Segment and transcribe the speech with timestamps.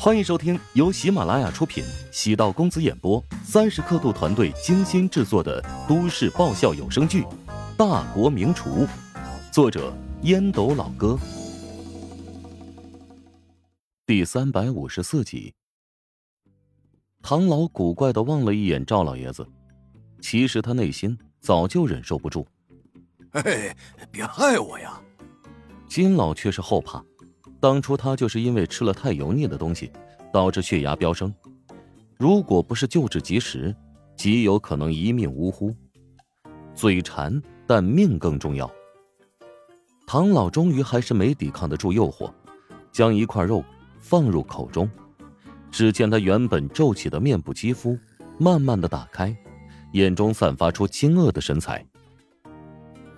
[0.00, 7.22] 欢迎收听由喜马拉雅出品、喜道公子演播、三十刻度团队精心制作的都市爆笑有声剧
[7.76, 8.86] 《大国名厨》，
[9.52, 9.92] 作者
[10.22, 11.18] 烟斗老哥，
[14.06, 15.52] 第三百五十四集。
[17.20, 19.44] 唐老古怪的望了一眼赵老爷子，
[20.20, 22.46] 其实他内心早就忍受不住。
[23.32, 23.74] 嘿，
[24.12, 25.02] 别害我呀！
[25.88, 27.04] 金老却是后怕。
[27.60, 29.90] 当初他就是因为吃了太油腻的东西，
[30.32, 31.34] 导致血压飙升。
[32.16, 33.74] 如果不是救治及时，
[34.16, 35.74] 极有可能一命呜呼。
[36.74, 38.70] 嘴馋，但命更重要。
[40.06, 42.32] 唐老终于还是没抵抗得住诱惑，
[42.92, 43.64] 将一块肉
[43.98, 44.88] 放入口中。
[45.70, 47.98] 只见他原本皱起的面部肌肤
[48.38, 49.36] 慢慢的打开，
[49.92, 51.84] 眼中散发出惊愕的神采。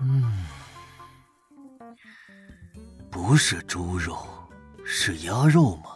[0.00, 0.47] 嗯。
[3.28, 4.16] 不是猪肉，
[4.86, 5.90] 是鸭肉吗？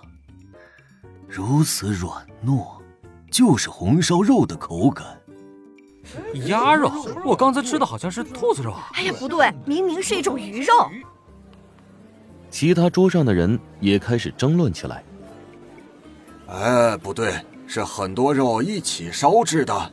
[1.27, 2.67] 如此软糯，
[3.31, 5.19] 就是红烧肉的口感。
[6.45, 6.93] 鸭肉，
[7.25, 8.77] 我刚才吃的好像是兔子肉。
[8.93, 10.75] 哎呀，不对，明明是一种鱼肉。
[12.51, 15.03] 其他桌上的人也开始争论起来。
[16.49, 17.33] 哎，不对，
[17.67, 19.93] 是很多肉一起烧制的。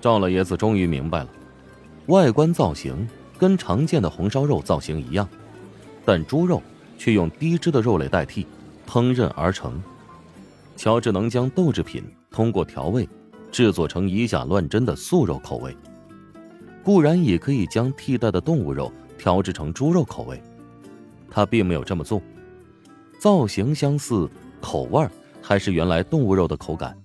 [0.00, 1.28] 赵老爷子终于明白了，
[2.06, 5.28] 外观造型跟常见的红烧肉造型一样。
[6.08, 6.62] 但猪肉
[6.96, 8.46] 却用低脂的肉类代替
[8.86, 9.78] 烹饪而成。
[10.74, 13.06] 乔治能将豆制品通过调味
[13.52, 15.76] 制作成以假乱真的素肉口味，
[16.82, 20.42] 固然也可以将替代的动物肉调制成猪肉口味。
[21.30, 22.22] 他并没有这么做，
[23.20, 24.30] 造型相似，
[24.62, 25.06] 口味
[25.42, 26.98] 还是原来动物肉的口感。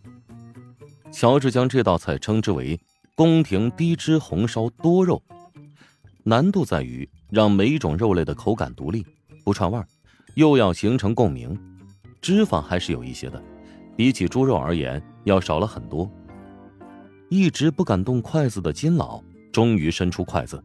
[1.12, 2.80] 乔治将这道菜称之为
[3.16, 5.22] “宫廷低脂红烧多肉”，
[6.24, 7.10] 难度在于。
[7.34, 9.04] 让每一种肉类的口感独立，
[9.44, 9.88] 不串味儿，
[10.36, 11.60] 又要形成共鸣，
[12.22, 13.44] 脂肪还是有一些的，
[13.96, 16.08] 比起猪肉而言要少了很多。
[17.30, 19.20] 一直不敢动筷子的金老
[19.52, 20.64] 终于伸出筷子，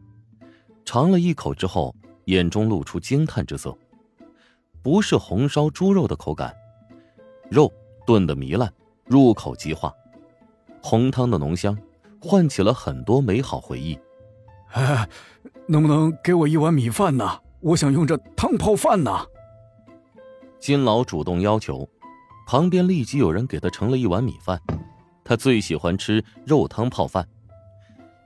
[0.85, 3.75] 尝了一口之后，眼中露出惊叹之色。
[4.83, 6.55] 不是红烧猪肉的口感，
[7.49, 7.73] 肉
[8.05, 8.71] 炖得糜烂，
[9.05, 9.91] 入口即化，
[10.83, 11.75] 红汤的浓香
[12.21, 13.97] 唤起了很多美好回忆。
[14.71, 15.07] 哎，
[15.67, 17.39] 能不能给我一碗米饭呢？
[17.61, 19.25] 我想用这汤泡饭呢。
[20.59, 21.87] 金老主动要求，
[22.47, 24.61] 旁边立即有人给他盛了一碗米饭。
[25.23, 27.27] 他最喜欢吃肉汤泡饭，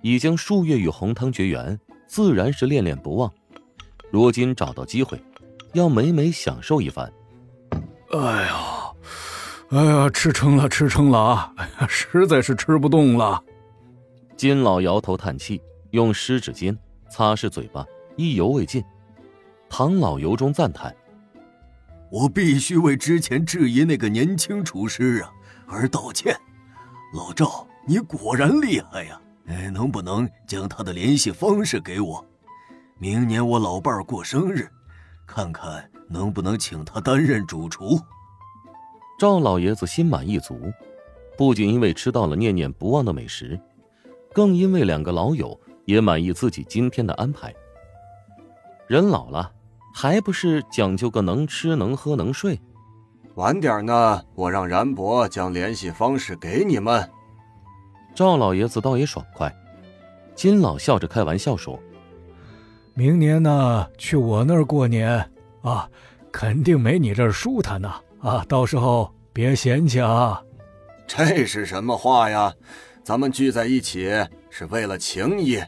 [0.02, 3.32] 已经数月与红汤绝缘，自然是恋恋不忘。
[4.12, 5.22] 如今找到机会，
[5.74, 7.12] 要美美享受一番。
[8.12, 8.92] 哎呀，
[9.70, 11.54] 哎呀，吃撑了，吃撑了啊！
[11.58, 13.44] 哎呀，实在是吃不动了。
[14.38, 15.62] 金老摇头叹气。
[15.94, 16.76] 用湿纸巾
[17.08, 18.84] 擦拭嘴巴，意犹未尽。
[19.70, 20.96] 唐老由衷赞叹
[22.10, 25.32] ：“我必须为之前质疑那个年轻厨师啊
[25.68, 26.36] 而道歉。
[27.14, 29.22] 老赵，你果然厉害呀！
[29.46, 32.26] 哎，能不能将他的联系方式给我？
[32.98, 34.68] 明年我老伴儿过生日，
[35.28, 38.00] 看看能不能请他担任主厨。”
[39.20, 40.60] 赵老爷子心满意足，
[41.38, 43.60] 不仅因为吃到了念念不忘的美食，
[44.34, 45.56] 更因为两个老友。
[45.86, 47.54] 也满意自己今天的安排。
[48.88, 49.52] 人老了，
[49.94, 52.60] 还不是讲究个能吃能喝能睡。
[53.36, 57.10] 晚点呢，我让然博将联系方式给你们。
[58.14, 59.52] 赵老爷子倒也爽快。
[60.36, 61.80] 金老笑着开玩笑说
[62.94, 65.18] ：“明年呢，去我那儿过年
[65.62, 65.90] 啊，
[66.32, 68.46] 肯定没你这儿舒坦呢啊！
[68.48, 70.42] 到时候别嫌弃啊。”
[71.08, 72.54] 这是什么话呀？
[73.04, 74.12] 咱们聚在一起
[74.56, 75.60] 是为了情谊，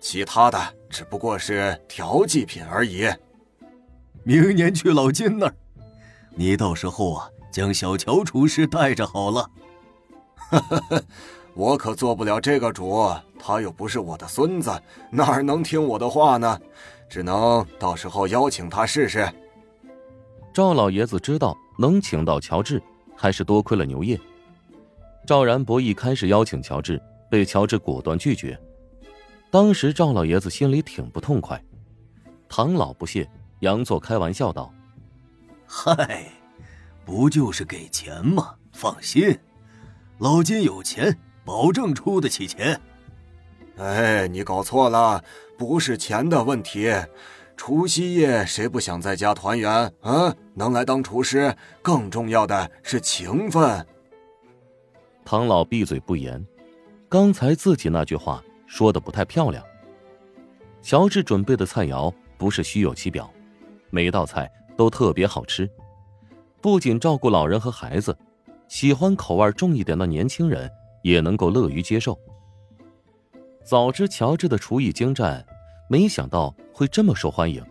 [0.00, 0.58] 其他的
[0.90, 3.08] 只不过是调剂品而已。
[4.24, 5.54] 明年去老金那儿，
[6.34, 9.48] 你到时候啊，将小乔厨师带着好了。
[11.54, 13.08] 我可做不了这个主，
[13.38, 14.72] 他又不是我的孙子，
[15.08, 16.60] 哪能听我的话呢？
[17.08, 19.32] 只能到时候邀请他试试。
[20.52, 22.82] 赵老爷子知道能请到乔治，
[23.14, 24.18] 还是多亏了牛业。
[25.28, 27.00] 赵然博一开始邀请乔治，
[27.32, 28.60] 被乔治果断拒绝。
[29.50, 31.58] 当时赵老爷子心里挺不痛快。
[32.46, 33.26] 唐老不屑，
[33.60, 34.70] 佯作开玩笑道
[35.66, 36.26] ：“嗨，
[37.06, 38.54] 不就是给钱吗？
[38.72, 39.34] 放心，
[40.18, 42.78] 老金有钱，保证出得起钱。”
[43.80, 45.24] 哎，你搞错了，
[45.56, 46.92] 不是钱的问题。
[47.56, 50.36] 除夕夜谁不想在家团圆啊？
[50.52, 53.86] 能来当厨师，更重要的是情分。
[55.24, 56.44] 唐老闭嘴不言，
[57.12, 59.62] 刚才自己那句话说的不太漂亮。
[60.80, 63.30] 乔治准备的菜肴不是虚有其表，
[63.90, 65.70] 每道菜都特别好吃。
[66.62, 68.16] 不仅照顾老人和孩子，
[68.66, 70.70] 喜欢口味重一点的年轻人
[71.02, 72.18] 也能够乐于接受。
[73.62, 75.44] 早知乔治的厨艺精湛，
[75.90, 77.62] 没想到会这么受欢迎。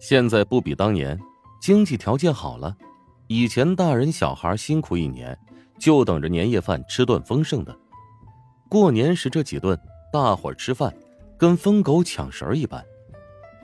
[0.00, 1.20] 现在不比当年，
[1.60, 2.74] 经济条件好了。
[3.26, 5.38] 以前大人小孩辛苦一年，
[5.78, 7.78] 就等着年夜饭吃顿丰盛的。
[8.68, 9.78] 过年时这几顿，
[10.12, 10.94] 大伙吃饭
[11.36, 12.84] 跟疯狗抢食儿一般。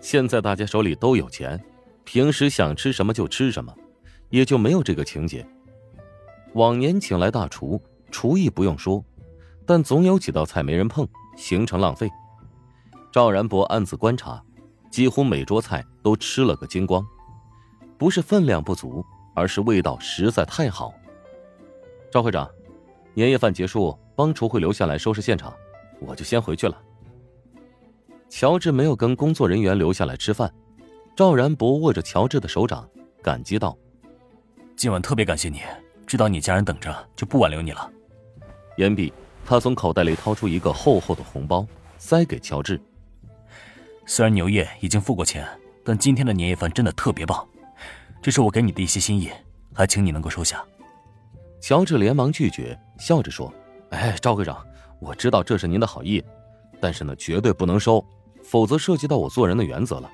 [0.00, 1.62] 现在大家手里都有钱，
[2.04, 3.74] 平时想吃什么就吃什么，
[4.30, 5.46] 也就没有这个情节。
[6.54, 7.80] 往年请来大厨，
[8.10, 9.04] 厨艺不用说，
[9.66, 11.06] 但总有几道菜没人碰，
[11.36, 12.10] 形成浪费。
[13.12, 14.42] 赵然博暗自观察，
[14.90, 17.04] 几乎每桌菜都吃了个精光，
[17.98, 19.04] 不是分量不足。
[19.36, 20.94] 而是味道实在太好。
[22.08, 22.48] 赵会长，
[23.14, 25.54] 年夜饭结束，帮厨会留下来收拾现场，
[26.00, 26.80] 我就先回去了。
[28.28, 30.52] 乔治没有跟工作人员留下来吃饭，
[31.16, 32.88] 赵然博握着乔治的手掌，
[33.22, 33.76] 感激道
[34.76, 35.60] ：“今晚特别感谢你，
[36.06, 37.90] 知道你家人等着，就不挽留你了。”
[38.76, 39.12] 言毕，
[39.46, 41.64] 他从口袋里掏出一个厚厚的红包，
[41.96, 42.80] 塞给乔治。
[44.06, 45.46] 虽然牛业已经付过钱，
[45.84, 47.46] 但今天的年夜饭真的特别棒。
[48.20, 49.30] 这是我给你的一些心意，
[49.72, 50.64] 还请你能够收下。
[51.60, 53.52] 乔治连忙拒绝，笑着说
[53.90, 54.64] ：“哎，赵会长，
[55.00, 56.22] 我知道这是您的好意，
[56.80, 58.04] 但是呢，绝对不能收，
[58.42, 60.10] 否则涉及到我做人的原则了。”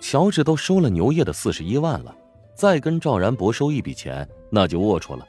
[0.00, 2.14] 乔治都收了牛业的四十一万了，
[2.54, 5.26] 再跟赵然博收一笔钱，那就龌龊了。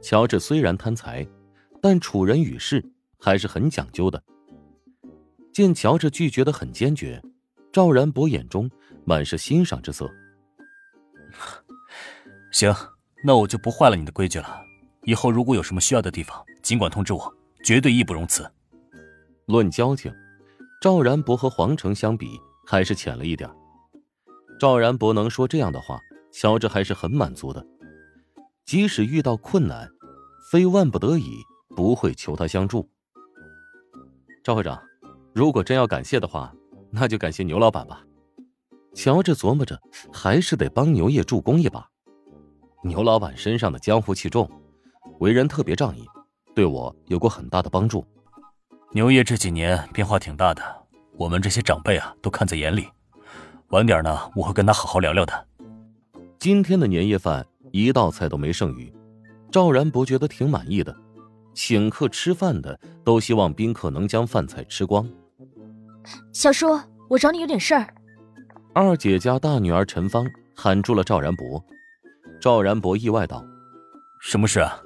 [0.00, 1.26] 乔治虽然贪财，
[1.80, 2.84] 但处人与事
[3.18, 4.22] 还是很讲究的。
[5.52, 7.22] 见乔治拒绝的很坚决，
[7.72, 8.70] 赵然博眼中
[9.04, 10.10] 满是欣赏之色。
[12.50, 12.74] 行，
[13.24, 14.62] 那我就不坏了你的规矩了。
[15.04, 17.34] 以后如果有什么需要的地方，尽管通知我，
[17.64, 18.48] 绝对义不容辞。
[19.46, 20.12] 论交情，
[20.80, 23.50] 赵然博和黄成相比还是浅了一点。
[24.60, 26.00] 赵然博能说这样的话，
[26.32, 27.66] 乔治还是很满足的。
[28.64, 29.90] 即使遇到困难，
[30.50, 31.38] 非万不得已
[31.74, 32.88] 不会求他相助。
[34.44, 34.80] 赵会长，
[35.34, 36.54] 如果真要感谢的话，
[36.90, 38.04] 那就感谢牛老板吧。
[38.94, 39.80] 乔治琢磨着，
[40.12, 41.88] 还是得帮牛业助攻一把。
[42.84, 44.48] 牛老板身上的江湖气重，
[45.22, 46.04] 为人特别仗义，
[46.52, 48.04] 对我有过很大的帮助。
[48.90, 50.60] 牛爷这几年变化挺大的，
[51.16, 52.88] 我们这些长辈啊都看在眼里。
[53.68, 55.46] 晚点呢，我会跟他好好聊聊的。
[56.40, 58.92] 今天的年夜饭一道菜都没剩余，
[59.48, 60.92] 赵然博觉得挺满意的。
[61.54, 65.08] 请客吃饭的都希望宾客能将饭菜吃光。
[66.32, 66.76] 小叔，
[67.08, 67.94] 我找你有点事儿。
[68.74, 70.26] 二姐家大女儿陈芳
[70.56, 71.64] 喊住了赵然博，
[72.40, 73.44] 赵然博意外道
[74.20, 74.82] ：“什么事啊？”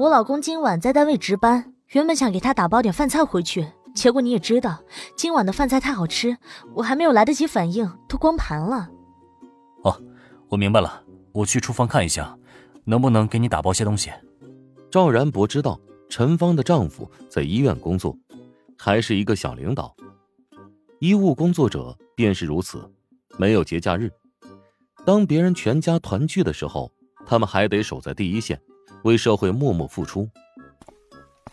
[0.00, 4.82] 我老公今晚在单位值班，原本想给他打包点饭菜回去，结果你也知道，
[5.14, 6.38] 今晚的饭菜太好吃，
[6.74, 8.88] 我还没有来得及反应，都光盘了。
[9.82, 10.00] 哦，
[10.48, 12.34] 我明白了，我去厨房看一下，
[12.84, 14.10] 能不能给你打包些东西。
[14.90, 18.16] 赵然博知道陈芳的丈夫在医院工作，
[18.78, 19.94] 还是一个小领导，
[21.00, 22.90] 医务工作者便是如此。
[23.36, 24.10] 没有节假日，
[25.04, 26.90] 当别人全家团聚的时候，
[27.26, 28.58] 他们还得守在第一线，
[29.02, 30.28] 为社会默默付出。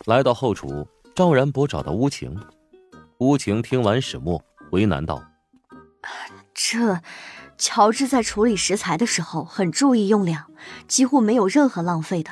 [0.04, 2.38] 来到后厨，赵然博找到乌晴。
[3.18, 5.22] 乌晴听完始末，为难道
[6.54, 7.00] ：“这
[7.58, 10.50] 乔治在处理食材的时候很注意用量，
[10.86, 12.30] 几乎没有任何浪费的。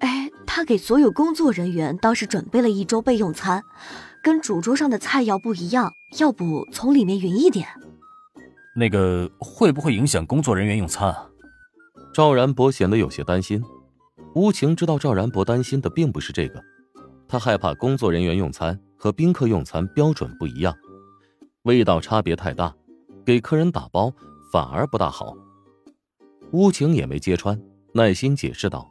[0.00, 3.62] 哎，他给所有工作人员倒是准备了一周备用餐，
[4.24, 7.68] 跟主桌上的菜肴不一样，要不从里面匀一点。”
[8.74, 11.28] 那个会不会影响工作人员用餐啊？
[12.12, 13.62] 赵然博显得有些担心。
[14.34, 16.62] 乌晴知道赵然博担心的并不是这个，
[17.28, 20.74] 他害怕工作人员用餐和宾客用餐标准不一样，
[21.62, 22.74] 味道差别太大，
[23.24, 24.12] 给客人打包
[24.50, 25.34] 反而不大好。
[26.52, 27.60] 乌晴也没揭穿，
[27.94, 28.90] 耐心解释道：“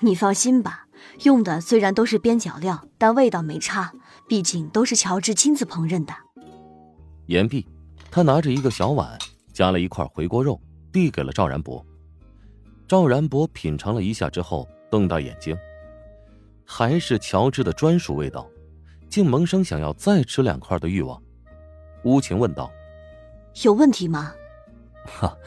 [0.00, 0.86] 你放心吧，
[1.24, 3.92] 用的虽然都是边角料，但味道没差，
[4.28, 6.14] 毕竟都是乔治亲自烹饪的。”
[7.26, 7.66] 言毕。
[8.12, 9.16] 他拿着一个小碗，
[9.52, 11.86] 夹了一块回锅肉，递给了赵然博。
[12.90, 15.56] 赵然博品尝了一下之后，瞪大眼睛，
[16.64, 18.50] 还是乔治的专属味道，
[19.08, 21.22] 竟萌生想要再吃两块的欲望。
[22.02, 22.68] 乌晴问道
[23.62, 24.34] ：“有问题吗
[25.06, 25.38] ？”“哈，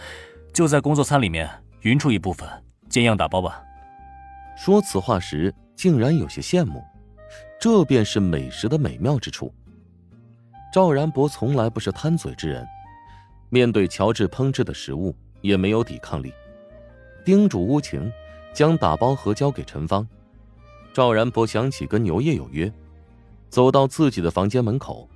[0.53, 1.49] 就在工作餐里面
[1.81, 2.47] 匀出一部分，
[2.87, 3.61] 见样打包吧。”
[4.55, 6.81] 说此话时，竟然有些羡慕，
[7.59, 9.53] 这便是美食的美妙之处。
[10.73, 12.65] 赵然博从来不是贪嘴之人，
[13.49, 16.33] 面对乔治烹制的食物也没有抵抗力，
[17.25, 18.11] 叮嘱乌晴
[18.53, 20.07] 将打包盒交给陈芳。
[20.93, 22.71] 赵然博想起跟牛业有约，
[23.49, 25.09] 走到自己的房间门口，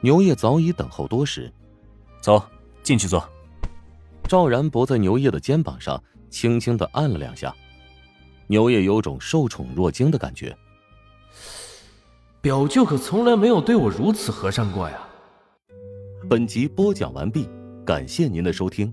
[0.00, 1.52] 牛业早已等候多时。
[2.20, 2.42] 走
[2.82, 3.26] 进去坐。
[4.28, 7.54] 赵然博在牛叶的肩膀上，轻轻的按了两下。
[8.48, 10.56] 牛叶有种受宠若惊的感觉。
[12.40, 14.98] 表舅可从来没有对我如此和善过呀。
[16.28, 17.48] 本集播讲完毕，
[17.84, 18.92] 感谢您的收听。